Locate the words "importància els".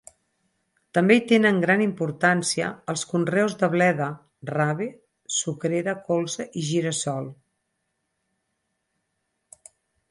1.85-3.03